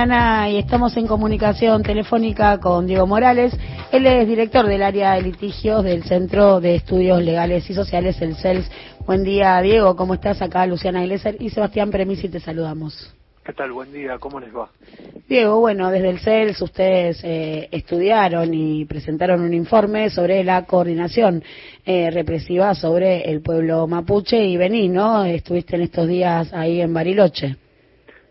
[0.00, 3.52] y estamos en comunicación telefónica con Diego Morales.
[3.92, 8.34] Él es director del área de litigios del Centro de Estudios Legales y Sociales, el
[8.34, 8.70] CELS.
[9.04, 9.96] Buen día, Diego.
[9.96, 10.40] ¿Cómo estás?
[10.40, 13.14] Acá Luciana Iglesias y Sebastián Premisi te saludamos.
[13.44, 13.72] ¿Qué tal?
[13.72, 14.16] Buen día.
[14.18, 14.70] ¿Cómo les va?
[15.28, 21.44] Diego, bueno, desde el CELS ustedes eh, estudiaron y presentaron un informe sobre la coordinación
[21.84, 25.26] eh, represiva sobre el pueblo mapuche y Bení, ¿no?
[25.26, 27.56] Estuviste en estos días ahí en Bariloche.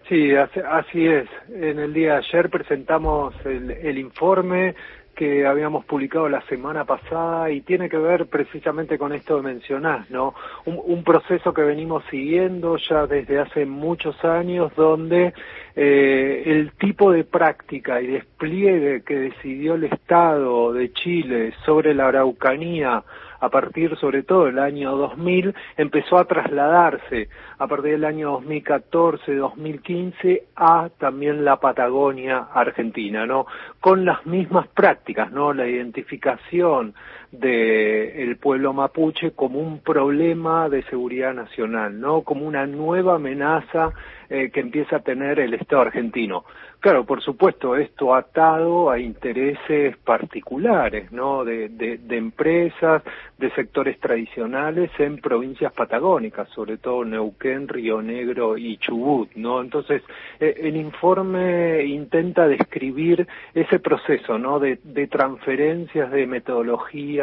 [0.10, 1.30] Sí, así es.
[1.54, 4.74] En el día de ayer presentamos el, informe
[5.16, 10.10] que habíamos publicado la semana pasada y tiene que ver precisamente con esto que mencionás,
[10.10, 10.34] ¿no?
[10.66, 15.32] Un, proceso que venimos siguiendo ya desde hace muchos años donde
[15.76, 22.08] eh, el tipo de práctica y despliegue que decidió el Estado de Chile sobre la
[22.08, 23.04] Araucanía
[23.40, 29.36] a partir sobre todo del año 2000, empezó a trasladarse a partir del año 2014,
[29.36, 33.46] 2015 a también la Patagonia Argentina, ¿no?
[33.80, 35.54] Con las mismas prácticas, ¿no?
[35.54, 36.94] La identificación
[37.32, 42.22] del pueblo mapuche como un problema de seguridad nacional, ¿no?
[42.24, 43.92] Como una nueva amenaza
[44.30, 46.44] eh, que empieza a tener el Estado argentino.
[46.80, 51.44] Claro, por supuesto, esto atado a intereses particulares, ¿no?
[51.44, 53.04] De, de, empresas,
[53.38, 59.60] de sectores tradicionales en provincias patagónicas, sobre todo Neuquén, Río Negro y Chubut, ¿no?
[59.62, 60.04] Entonces,
[60.40, 64.60] eh, el informe intenta describir ese proceso, ¿no?
[64.60, 66.28] De, de transferencias de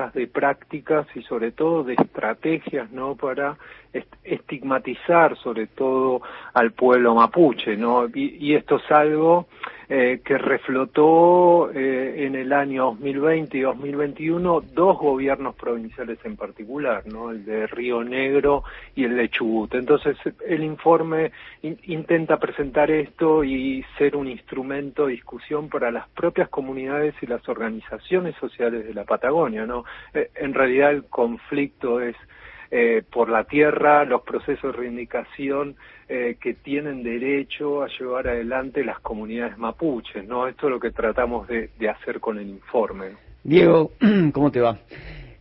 [0.04, 3.14] de prácticas y sobre todo de estrategias, ¿no?
[3.14, 3.56] Para
[4.24, 6.20] estigmatizar sobre todo
[6.52, 8.06] al pueblo mapuche, ¿no?
[8.12, 9.46] Y, esto es algo
[9.88, 17.06] eh, que reflotó eh, en el año 2020 y 2021 dos gobiernos provinciales en particular,
[17.06, 17.30] ¿no?
[17.30, 18.64] El de Río Negro
[18.94, 19.74] y el de Chubut.
[19.74, 21.30] Entonces, el informe
[21.62, 27.48] intenta presentar esto y ser un instrumento de discusión para las propias comunidades y las
[27.48, 29.84] organizaciones sociales de la Patagonia, ¿no?
[30.14, 32.16] Eh, en realidad el conflicto es
[32.70, 35.76] eh, por la tierra, los procesos de reivindicación
[36.08, 40.46] eh, que tienen derecho a llevar adelante las comunidades mapuches, ¿no?
[40.48, 43.12] Esto es lo que tratamos de, hacer con el informe.
[43.44, 43.92] Diego,
[44.32, 44.78] ¿cómo te va?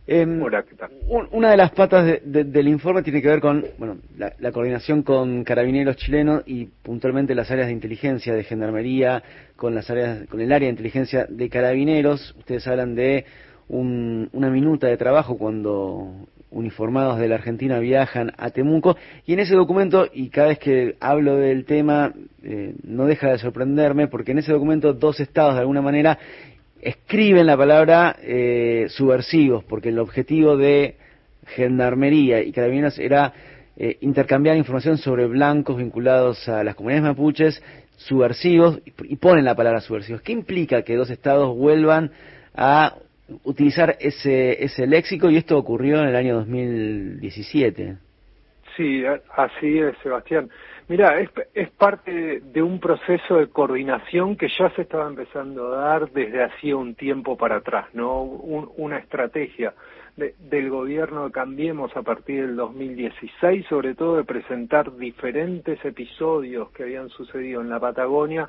[0.08, 0.90] Hola, ¿qué tal?
[1.32, 5.96] Una de las patas del informe tiene que ver con bueno, la, coordinación con carabineros
[5.96, 9.24] chilenos y puntualmente las áreas de inteligencia de gendarmería,
[9.56, 12.36] con las áreas, con el área de inteligencia de carabineros.
[12.38, 13.24] Ustedes hablan de
[13.68, 18.96] una minuta de trabajo cuando uniformados de la Argentina viajan a Temuco
[19.26, 22.12] y en ese documento, y cada vez que hablo del tema,
[22.42, 26.18] eh, no deja de sorprenderme porque en ese documento dos estados de alguna manera
[26.80, 30.96] escriben la palabra eh, subversivos, porque el objetivo de
[31.46, 33.32] Gendarmería y Carabineros era
[33.76, 37.62] eh, intercambiar información sobre blancos vinculados a las comunidades mapuches
[37.96, 40.22] subversivos y ponen la palabra subversivos.
[40.22, 42.10] ¿Qué implica que dos estados vuelvan
[42.54, 42.94] a
[43.44, 47.96] utilizar ese, ese léxico y esto ocurrió en el año 2017.
[48.76, 49.04] Sí,
[49.36, 50.50] así es, Sebastián.
[50.88, 55.80] Mira, es, es parte de un proceso de coordinación que ya se estaba empezando a
[55.80, 58.22] dar desde hacía un tiempo para atrás, ¿no?
[58.22, 59.74] una estrategia
[60.16, 66.84] del gobierno de Cambiemos a partir del 2016, sobre todo de presentar diferentes episodios que
[66.84, 68.48] habían sucedido en la Patagonia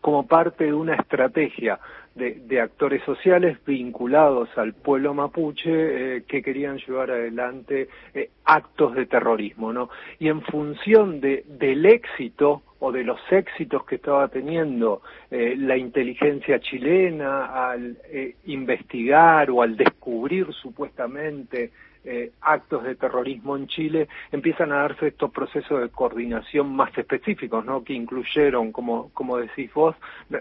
[0.00, 1.78] como parte de una estrategia
[2.16, 9.06] de, actores sociales vinculados al pueblo mapuche eh, que querían llevar adelante eh, actos de
[9.06, 9.90] terrorismo, ¿no?
[10.18, 15.76] Y en función de, del éxito o de los éxitos que estaba teniendo eh, la
[15.76, 17.96] inteligencia chilena al
[18.44, 21.70] investigar o al descubrir supuestamente
[22.06, 27.64] eh, actos de terrorismo en Chile, empiezan a darse estos procesos de coordinación más específicos,
[27.64, 27.82] ¿no?
[27.84, 29.96] Que incluyeron, como, como decís vos,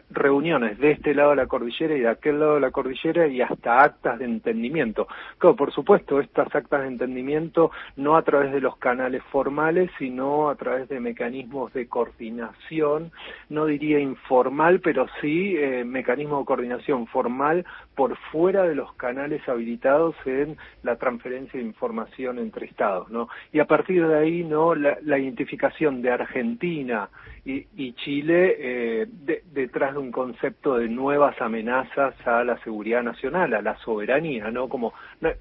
[0.10, 3.42] reuniones de este lado de la cordillera y de aquel lado de la cordillera y
[3.42, 5.08] hasta actas de entendimiento.
[5.38, 10.50] Claro, por supuesto, estas actas de entendimiento no a través de los canales formales, sino
[10.50, 13.12] a través de mecanismos de coordinación,
[13.50, 17.66] no diría informal, pero sí eh, mecanismo de coordinación formal
[17.96, 23.30] por fuera de los canales habilitados en la transferencia de información entre estados, ¿no?
[23.54, 24.76] Y a partir de ahí, ¿no?
[24.76, 27.10] La, identificación de Argentina
[27.46, 29.08] y, Chile eh,
[29.54, 34.68] detrás de un concepto de nuevas amenazas a la seguridad nacional, a la soberanía, ¿no?
[34.68, 34.94] Como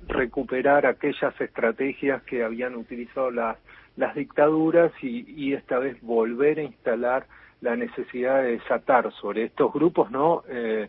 [0.06, 3.58] recuperar aquellas estrategias que habían utilizado las,
[3.96, 7.26] las dictaduras y, esta vez volver a instalar
[7.60, 10.42] la necesidad de desatar sobre estos grupos, ¿no?
[10.48, 10.88] Eh,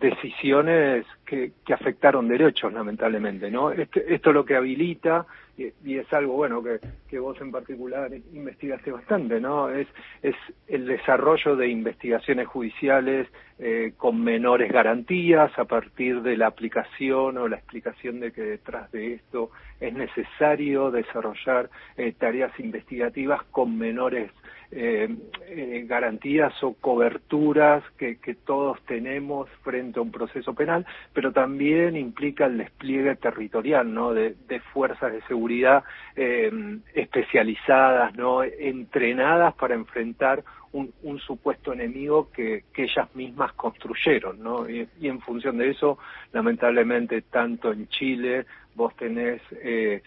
[0.00, 3.70] decisiones que, afectaron derechos, lamentablemente, ¿no?
[3.70, 5.26] Este, esto lo que habilita,
[5.56, 9.70] y, es algo, bueno, que, que, vos en particular investigaste bastante, ¿no?
[9.70, 9.86] Es,
[10.22, 10.34] es
[10.66, 17.46] el desarrollo de investigaciones judiciales eh, con menores garantías a partir de la aplicación o
[17.46, 21.68] la explicación de que detrás de esto es necesario desarrollar
[21.98, 24.30] eh, tareas investigativas con menores
[24.72, 25.08] eh,
[25.48, 32.46] eh, garantías o coberturas que, todos tenemos frente a un proceso penal, pero también implica
[32.46, 34.14] el despliegue territorial, ¿no?
[34.14, 34.34] De,
[34.72, 35.82] fuerzas de seguridad
[36.14, 38.44] eh, especializadas, ¿no?
[38.44, 44.68] Entrenadas para enfrentar un, supuesto enemigo que, ellas mismas construyeron, ¿no?
[44.70, 45.98] Y, en función de eso,
[46.32, 50.02] lamentablemente, tanto en Chile, vos tenés eh,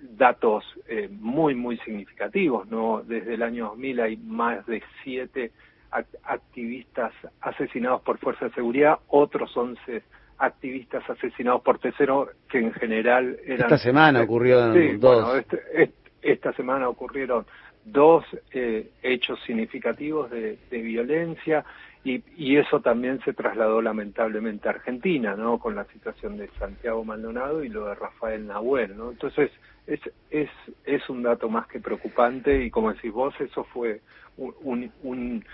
[0.00, 3.02] datos eh, muy, muy significativos, ¿no?
[3.02, 5.52] Desde el año 2000 hay más de siete
[6.24, 10.02] activistas asesinados por fuerza de seguridad, otros once
[10.38, 13.72] activistas asesinados por tercero, que en general eran...
[13.72, 15.44] Esta semana ocurrió dos.
[15.72, 15.92] Este,
[16.22, 17.44] esta semana ocurrieron
[17.84, 21.64] dos eh, hechos significativos de, violencia
[22.04, 25.58] y, y, eso también se trasladó lamentablemente a Argentina, ¿no?
[25.58, 29.12] Con la situación de Santiago Maldonado y lo de Rafael Nahuel, ¿no?
[29.12, 29.50] Entonces
[29.86, 30.00] es,
[30.30, 30.50] es,
[30.84, 34.00] es un dato más que preocupante y como decís vos, eso fue
[34.36, 35.44] un, un,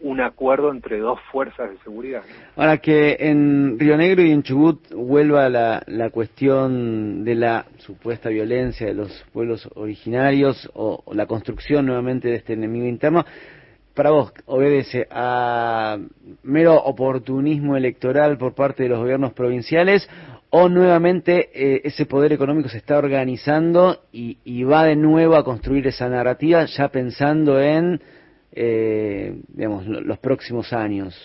[0.00, 2.22] un, acuerdo entre dos fuerzas de seguridad.
[2.56, 8.28] Ahora que en Río Negro y en Chubut vuelva la, la cuestión de la supuesta
[8.28, 13.24] violencia de los pueblos originarios o, la construcción nuevamente de este enemigo interno,
[13.98, 15.98] para vos obedece a
[16.44, 20.08] mero oportunismo electoral por parte de los gobiernos provinciales
[20.50, 25.42] o nuevamente eh, ese poder económico se está organizando y, y, va de nuevo a
[25.42, 28.00] construir esa narrativa ya pensando en
[28.52, 31.16] eh, digamos, los próximos años?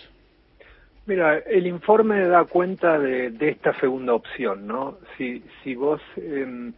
[1.06, 4.96] Mira, el informe da cuenta de, esta segunda opción, ¿no?
[5.18, 6.72] Si, si vos eh,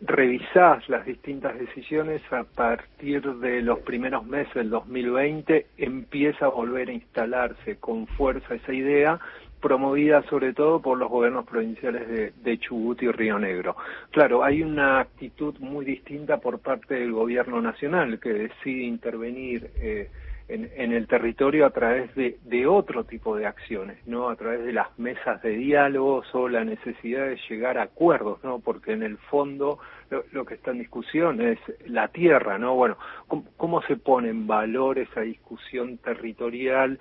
[0.00, 6.88] revisás las distintas decisiones a partir de los primeros meses del 2020, empieza a volver
[6.88, 9.20] a instalarse con fuerza esa idea
[9.60, 13.76] promovida sobre todo por los gobiernos provinciales de, de, Chubut y Río Negro.
[14.10, 20.10] Claro, hay una actitud muy distinta por parte del gobierno nacional que decide intervenir eh,
[20.48, 24.30] en, el territorio a través de, de, otro tipo de acciones, ¿no?
[24.30, 28.58] A través de las mesas de diálogo o la necesidad de llegar a acuerdos, ¿no?
[28.60, 29.78] Porque en el fondo
[30.32, 32.74] lo, que está en discusión es la tierra, ¿no?
[32.74, 32.96] Bueno,
[33.56, 36.98] ¿cómo, se pone en valor esa discusión territorial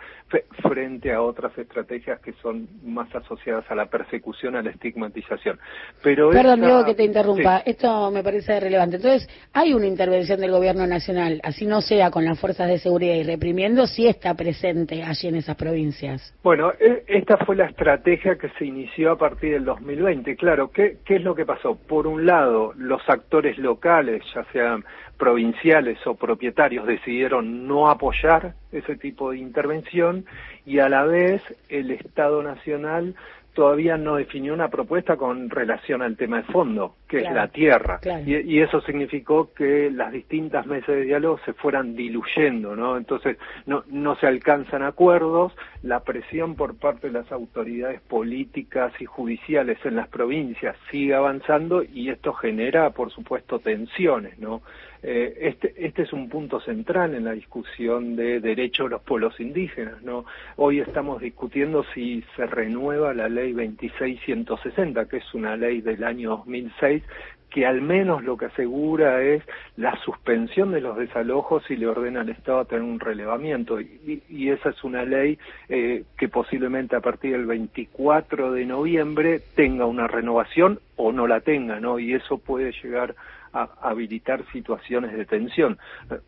[0.61, 5.59] frente a otras estrategias que son más asociadas a la persecución, a la estigmatización?
[6.03, 7.59] Pero Perdón, Diego, que te interrumpa.
[7.59, 8.97] Esto me parece relevante.
[8.97, 13.15] Entonces, hay una intervención del gobierno nacional, así no sea con las fuerzas de seguridad
[13.15, 16.35] y reprimiendo, sí está presente allí en esas provincias.
[16.43, 20.35] Bueno, e, esta fue la estrategia que se inició a partir del 2020.
[20.35, 21.75] Claro, ¿qué, qué es lo que pasó?
[21.75, 24.83] Por un lado, los los actores locales, ya sean
[25.17, 30.25] provinciales o propietarios, decidieron no apoyar ese tipo de intervención
[30.65, 33.15] y a la vez el Estado Nacional
[33.57, 37.99] todavía no definió una propuesta con relación al tema de fondo, que es la tierra.
[38.23, 42.97] Y, eso significó que las distintas mesas de diálogo se fueran diluyendo, ¿no?
[42.97, 49.05] Entonces, no, no se alcanzan acuerdos, la presión por parte de las autoridades políticas y
[49.05, 54.61] judiciales en las provincias sigue avanzando y esto genera, por supuesto, tensiones, ¿no?
[55.03, 59.39] Eh, este, este es un punto central en la discusión de derechos de los pueblos
[59.39, 60.25] indígenas, ¿no?
[60.55, 66.29] Hoy estamos discutiendo si se renueva la ley 26160, que es una ley del año
[66.31, 67.03] 2006
[67.49, 69.41] que al menos lo que asegura es
[69.77, 73.79] la suspensión de los desalojos y le ordena al Estado tener un relevamiento.
[73.79, 75.39] Y, y esa es una ley
[75.69, 81.39] eh, que posiblemente a partir del 24 de noviembre tenga una renovación o no la
[81.41, 81.99] tenga, ¿no?
[81.99, 83.15] Y eso puede llegar
[83.63, 85.77] habilitar situaciones de tensión.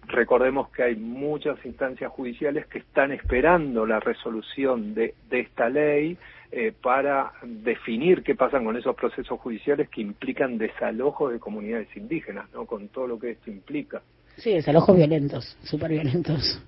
[0.08, 6.18] Recordemos que hay muchas instancias judiciales que están esperando la resolución de, esta ley
[6.52, 12.50] eh, para definir qué pasan con esos procesos judiciales que implican desalojos de comunidades indígenas,
[12.54, 12.66] ¿no?
[12.66, 14.02] Con todo lo que esto implica.
[14.38, 16.62] Sí, desalojos violentos, súper violentos.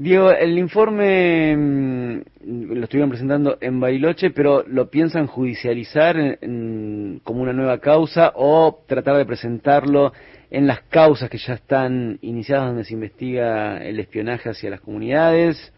[0.00, 6.38] Diego, el informe mm, lo estuvieron presentando en Bariloche, pero ¿lo piensan judicializar
[7.22, 10.14] como una nueva causa o tratar de presentarlo
[10.50, 15.70] en las causas que ya están iniciadas donde se investiga el espionaje hacia las comunidades?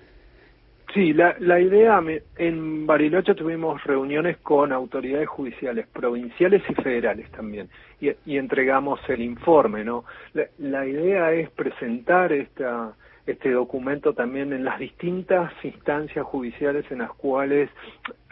[0.95, 2.01] Sí, la, la idea,
[2.37, 7.69] en Bariloche tuvimos reuniones con autoridades judiciales provinciales y federales también,
[8.01, 10.05] y, entregamos el informe, ¿no?
[10.59, 12.95] la idea es presentar esta
[13.27, 17.71] este documento también en las distintas instancias judiciales en las cuales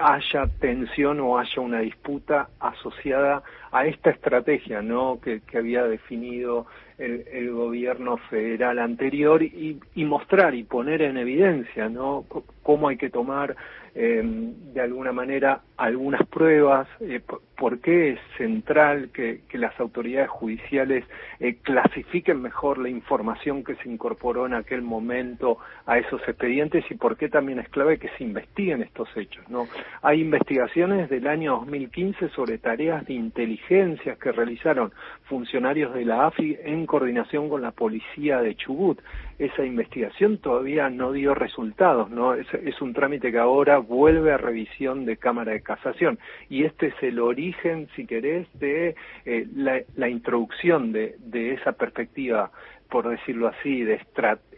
[0.01, 5.21] haya tensión o haya una disputa asociada a esta estrategia ¿no?
[5.21, 6.67] que, había definido
[6.99, 12.25] el, gobierno federal anterior y, y, mostrar y poner en evidencia ¿no?
[12.63, 13.57] cómo hay que tomar
[13.95, 17.21] eh, de alguna manera algunas pruebas, eh,
[17.59, 21.05] por qué es central que, las autoridades judiciales
[21.41, 26.95] eh, clasifiquen mejor la información que se incorporó en aquel momento a esos expedientes y
[26.95, 29.47] por qué también es clave que se investiguen estos hechos.
[29.49, 29.67] ¿no?
[30.03, 34.93] Hay investigaciones del año 2015 sobre tareas de inteligencia que realizaron
[35.25, 39.01] funcionarios de la AFI en coordinación con la policía de Chubut.
[39.39, 42.35] Esa investigación todavía no dio resultados, ¿no?
[42.35, 46.19] Es, es un trámite que ahora vuelve a revisión de Cámara de Casación.
[46.49, 48.95] Y este es el origen, si querés, de
[49.25, 52.51] eh, la, introducción de, esa perspectiva
[52.91, 54.01] por decirlo así, de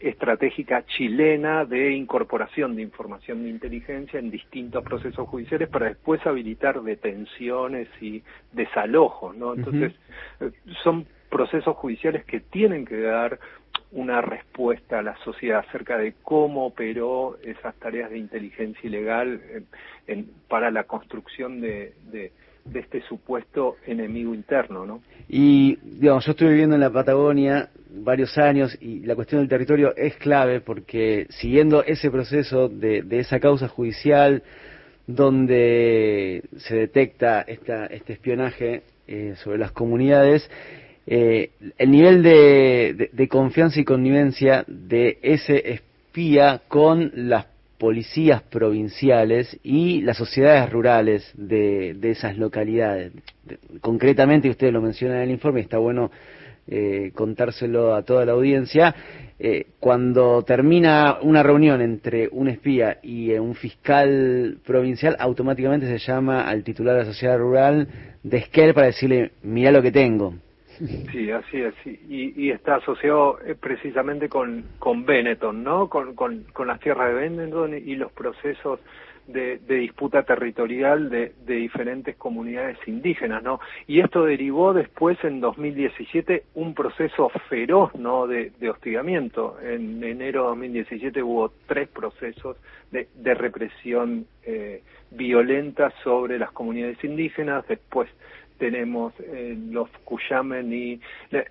[0.00, 6.82] estratégica chilena de incorporación de información de inteligencia en distintos procesos judiciales para después habilitar
[6.82, 8.22] detenciones y
[8.52, 9.54] desalojos, ¿no?
[9.54, 9.92] Entonces,
[10.40, 10.50] eh,
[10.82, 13.38] son procesos judiciales que tienen que dar
[13.92, 19.40] una respuesta a la sociedad acerca de cómo operó esas tareas de inteligencia ilegal
[20.48, 22.32] para la construcción de,
[22.75, 25.02] este supuesto enemigo interno, ¿no?
[25.28, 29.95] Y, digamos, yo estuve viviendo en la Patagonia varios años y la cuestión del territorio
[29.97, 34.42] es clave porque siguiendo ese proceso de, esa causa judicial
[35.07, 40.49] donde se detecta esta, este espionaje eh, sobre las comunidades,
[41.07, 47.47] eh, el nivel de, confianza y connivencia de ese espía con las
[47.82, 53.10] policías provinciales y las sociedades rurales de, esas localidades.
[53.80, 56.12] Concretamente, usted lo menciona en el informe, está bueno
[56.68, 58.94] eh, contárselo a toda la audiencia,
[59.36, 66.42] eh, cuando termina una reunión entre un espía y un fiscal provincial, automáticamente se llama
[66.48, 67.88] al titular de la sociedad rural
[68.22, 70.34] de Esquel para decirle, mira lo que tengo.
[71.10, 71.74] Sí, así es.
[71.84, 75.88] Y, está asociado eh, precisamente con, con Benetton, ¿no?
[75.88, 78.80] Con, con, las tierras de Benetton y los procesos
[79.26, 83.60] de, disputa territorial de, diferentes comunidades indígenas, ¿no?
[83.86, 88.26] Y esto derivó después en 2017 un proceso feroz, ¿no?
[88.26, 89.58] De, hostigamiento.
[89.62, 92.56] En enero de 2017 hubo tres procesos
[92.90, 97.66] de, represión eh, violenta sobre las comunidades indígenas.
[97.68, 98.08] Después
[98.62, 101.00] tenemos eh, los Cuyamen y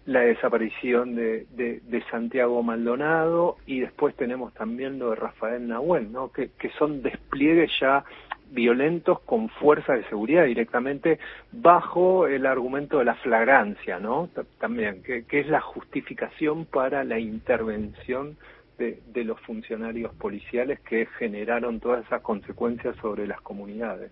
[0.06, 6.32] la, desaparición de, de, Santiago Maldonado y después tenemos también lo de Rafael Nahuel, ¿no?
[6.32, 6.50] que,
[6.80, 8.06] son despliegues ya
[8.50, 11.20] violentos con fuerza de seguridad directamente
[11.52, 14.30] bajo el argumento de la flagrancia, ¿no?
[14.58, 18.38] También, que, es la justificación para la intervención
[18.78, 24.12] de, de, los funcionarios policiales que generaron todas esas consecuencias sobre las comunidades.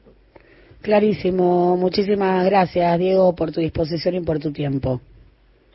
[0.81, 1.75] Clarísimo.
[1.77, 5.01] Muchísimas gracias, Diego, por tu disposición y por tu tiempo.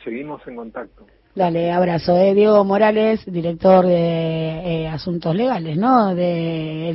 [0.02, 1.06] Seguimos en contacto.
[1.34, 2.16] Dale, abrazo.
[2.16, 2.32] Eh.
[2.32, 6.14] Diego Morales, director de eh, Asuntos Legales, ¿no?
[6.14, 6.88] De